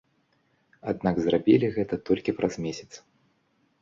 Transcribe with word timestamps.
Аднак, 0.93 1.15
зрабілі 1.27 1.67
гэта 1.77 1.95
толькі 2.11 2.37
праз 2.41 2.53
месяц. 2.67 2.91